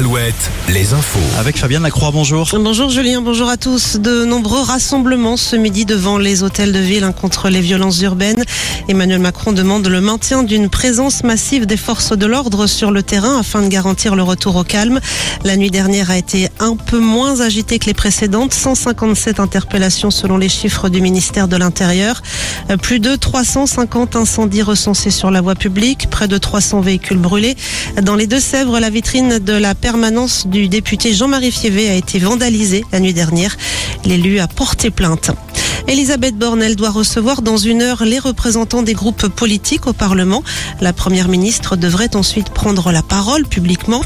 Alouette, 0.00 0.50
les 0.70 0.94
infos. 0.94 1.18
Avec 1.38 1.58
Fabienne 1.58 1.82
Lacroix, 1.82 2.10
bonjour. 2.10 2.48
Bonjour 2.54 2.88
Julien, 2.88 3.20
bonjour 3.20 3.50
à 3.50 3.58
tous. 3.58 3.96
De 3.96 4.24
nombreux 4.24 4.62
rassemblements 4.62 5.36
ce 5.36 5.56
midi 5.56 5.84
devant 5.84 6.16
les 6.16 6.42
hôtels 6.42 6.72
de 6.72 6.78
ville 6.78 7.04
hein, 7.04 7.12
contre 7.12 7.50
les 7.50 7.60
violences 7.60 8.00
urbaines. 8.00 8.42
Emmanuel 8.88 9.18
Macron 9.18 9.52
demande 9.52 9.86
le 9.86 10.00
maintien 10.00 10.42
d'une 10.42 10.70
présence 10.70 11.22
massive 11.22 11.66
des 11.66 11.76
forces 11.76 12.16
de 12.16 12.24
l'ordre 12.24 12.66
sur 12.66 12.92
le 12.92 13.02
terrain 13.02 13.40
afin 13.40 13.60
de 13.60 13.68
garantir 13.68 14.16
le 14.16 14.22
retour 14.22 14.56
au 14.56 14.64
calme. 14.64 15.00
La 15.44 15.58
nuit 15.58 15.70
dernière 15.70 16.10
a 16.10 16.16
été 16.16 16.48
un 16.60 16.76
peu 16.76 16.98
moins 16.98 17.42
agitée 17.42 17.78
que 17.78 17.84
les 17.84 17.92
précédentes. 17.92 18.54
157 18.54 19.38
interpellations 19.38 20.10
selon 20.10 20.38
les 20.38 20.48
chiffres 20.48 20.88
du 20.88 21.02
ministère 21.02 21.46
de 21.46 21.56
l'Intérieur. 21.56 22.22
Euh, 22.70 22.78
Plus 22.78 23.00
de 23.00 23.16
350 23.16 24.16
incendies 24.16 24.62
recensés 24.62 25.10
sur 25.10 25.30
la 25.30 25.42
voie 25.42 25.56
publique, 25.56 26.08
près 26.08 26.26
de 26.26 26.38
300 26.38 26.80
véhicules 26.80 27.18
brûlés. 27.18 27.54
Dans 28.00 28.16
les 28.16 28.26
Deux-Sèvres, 28.26 28.80
la 28.80 28.88
vitrine 28.88 29.38
de 29.40 29.52
la 29.52 29.74
permanence 29.90 30.46
du 30.46 30.68
député 30.68 31.12
Jean-Marie 31.12 31.50
Fievé 31.50 31.90
a 31.90 31.94
été 31.96 32.20
vandalisée 32.20 32.84
la 32.92 33.00
nuit 33.00 33.12
dernière. 33.12 33.56
L'élu 34.04 34.38
a 34.38 34.46
porté 34.46 34.90
plainte. 34.90 35.32
Elisabeth 35.88 36.36
Borne, 36.36 36.74
doit 36.76 36.90
recevoir 36.90 37.42
dans 37.42 37.56
une 37.56 37.82
heure 37.82 38.04
les 38.04 38.20
représentants 38.20 38.82
des 38.82 38.92
groupes 38.92 39.26
politiques 39.26 39.88
au 39.88 39.92
Parlement. 39.92 40.44
La 40.80 40.92
première 40.92 41.26
ministre 41.26 41.74
devrait 41.74 42.14
ensuite 42.14 42.50
prendre 42.50 42.92
la 42.92 43.02
parole 43.02 43.44
publiquement. 43.48 44.02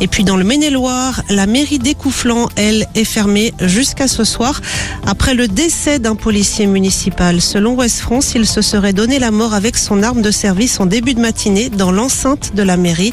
Et 0.00 0.06
puis 0.06 0.22
dans 0.22 0.36
le 0.36 0.44
Maine-et-Loire, 0.44 1.22
la 1.28 1.46
mairie 1.46 1.80
d'Écouflant, 1.80 2.48
elle, 2.54 2.86
est 2.94 3.04
fermée 3.04 3.52
jusqu'à 3.60 4.06
ce 4.06 4.22
soir 4.22 4.60
après 5.06 5.34
le 5.34 5.48
décès 5.48 5.98
d'un 5.98 6.14
policier 6.14 6.66
municipal. 6.66 7.40
Selon 7.40 7.74
Ouest 7.74 7.98
France, 7.98 8.32
il 8.36 8.46
se 8.46 8.62
serait 8.62 8.92
donné 8.92 9.18
la 9.18 9.32
mort 9.32 9.54
avec 9.54 9.76
son 9.76 10.04
arme 10.04 10.22
de 10.22 10.30
service 10.30 10.78
en 10.78 10.86
début 10.86 11.14
de 11.14 11.20
matinée 11.20 11.68
dans 11.68 11.90
l'enceinte 11.90 12.54
de 12.54 12.62
la 12.62 12.76
mairie. 12.76 13.12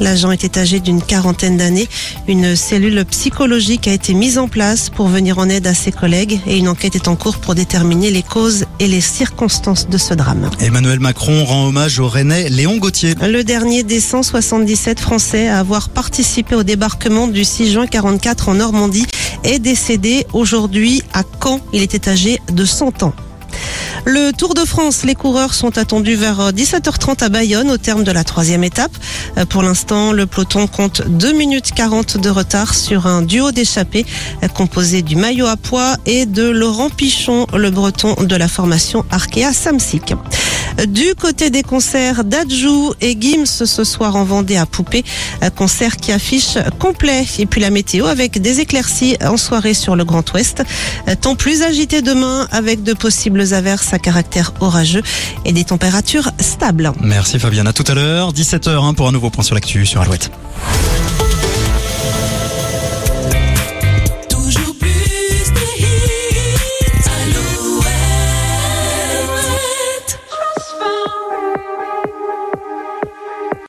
L'agent 0.00 0.32
était 0.32 0.58
âgé 0.58 0.80
d'une 0.80 1.00
quarantaine 1.00 1.58
d'années. 1.58 1.88
Une 2.26 2.56
cellule 2.56 3.04
psychologique 3.04 3.86
a 3.86 3.92
été 3.92 4.12
mise 4.12 4.36
en 4.38 4.48
place 4.48 4.90
pour 4.90 5.06
venir 5.06 5.38
en 5.38 5.48
aide 5.48 5.68
à 5.68 5.74
ses 5.74 5.92
collègues 5.92 6.40
et 6.48 6.58
une 6.58 6.68
enquête 6.68 6.96
est 6.96 7.06
en 7.06 7.14
cours 7.14 7.38
pour 7.38 7.54
déterminer 7.54 8.10
les 8.10 8.24
causes 8.24 8.64
et 8.80 8.88
les 8.88 9.00
circonstances 9.00 9.88
de 9.88 9.96
ce 9.96 10.12
drame. 10.12 10.50
Emmanuel 10.60 10.98
Macron 10.98 11.44
rend 11.44 11.68
hommage 11.68 12.00
au 12.00 12.08
Rennais 12.08 12.48
Léon 12.48 12.78
Gauthier. 12.78 13.14
Le 13.22 13.44
dernier 13.44 13.84
des 13.84 14.00
177 14.00 14.98
Français 14.98 15.48
à 15.48 15.60
avoir 15.60 15.88
participé 15.88 16.15
au 16.52 16.62
débarquement 16.62 17.28
du 17.28 17.44
6 17.44 17.72
juin 17.72 17.86
44 17.86 18.48
en 18.48 18.54
Normandie 18.54 19.06
est 19.44 19.58
décédé 19.58 20.26
aujourd'hui 20.32 21.02
à 21.12 21.22
Caen. 21.42 21.60
Il 21.74 21.82
était 21.82 22.08
âgé 22.08 22.40
de 22.50 22.64
100 22.64 23.02
ans. 23.02 23.12
Le 24.06 24.32
Tour 24.32 24.54
de 24.54 24.64
France, 24.64 25.04
les 25.04 25.14
coureurs 25.14 25.52
sont 25.52 25.76
attendus 25.76 26.14
vers 26.14 26.52
17h30 26.52 27.22
à 27.22 27.28
Bayonne 27.28 27.70
au 27.70 27.76
terme 27.76 28.02
de 28.02 28.12
la 28.12 28.24
troisième 28.24 28.64
étape. 28.64 28.92
Euh, 29.36 29.44
Pour 29.44 29.62
l'instant, 29.62 30.12
le 30.12 30.24
peloton 30.26 30.66
compte 30.66 31.02
2 31.06 31.32
minutes 31.32 31.72
40 31.72 32.16
de 32.16 32.30
retard 32.30 32.74
sur 32.74 33.06
un 33.06 33.20
duo 33.20 33.52
d'échappés 33.52 34.06
euh, 34.42 34.48
composé 34.48 35.02
du 35.02 35.16
maillot 35.16 35.46
à 35.46 35.56
poids 35.56 35.96
et 36.06 36.24
de 36.24 36.48
Laurent 36.48 36.88
Pichon, 36.88 37.46
le 37.54 37.70
breton 37.70 38.14
de 38.22 38.36
la 38.36 38.48
formation 38.48 39.04
Arkea 39.10 39.52
Samsic. 39.52 40.14
Du 40.84 41.14
côté 41.14 41.50
des 41.50 41.62
concerts 41.62 42.24
d'Adjou 42.24 42.92
et 43.00 43.16
Gims 43.18 43.46
ce 43.46 43.84
soir 43.84 44.16
en 44.16 44.24
Vendée 44.24 44.56
à 44.56 44.66
Poupée, 44.66 45.04
concert 45.56 45.96
qui 45.96 46.12
affiche 46.12 46.58
complet. 46.78 47.24
Et 47.38 47.46
puis 47.46 47.60
la 47.60 47.70
météo 47.70 48.06
avec 48.06 48.40
des 48.40 48.60
éclaircies 48.60 49.16
en 49.24 49.36
soirée 49.36 49.74
sur 49.74 49.96
le 49.96 50.04
Grand 50.04 50.30
Ouest. 50.34 50.62
Temps 51.20 51.34
plus 51.34 51.62
agité 51.62 52.02
demain 52.02 52.46
avec 52.50 52.82
de 52.82 52.92
possibles 52.92 53.54
averses 53.54 53.94
à 53.94 53.98
caractère 53.98 54.52
orageux 54.60 55.02
et 55.44 55.52
des 55.52 55.64
températures 55.64 56.30
stables. 56.40 56.92
Merci 57.00 57.38
Fabienne, 57.38 57.66
à 57.66 57.72
tout 57.72 57.84
à 57.88 57.94
l'heure, 57.94 58.32
17h 58.32 58.94
pour 58.94 59.08
un 59.08 59.12
nouveau 59.12 59.30
point 59.30 59.44
sur 59.44 59.54
l'actu 59.54 59.86
sur 59.86 60.00
Alouette. 60.00 60.30